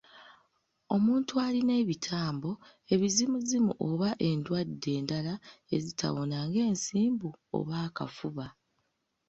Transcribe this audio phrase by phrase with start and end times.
[0.95, 2.51] Omuntu alina ebitambo,
[2.93, 5.33] ebizimuzimu oba endwadde endala
[5.75, 8.47] ezitawona ng’ensimbu oba akafuba.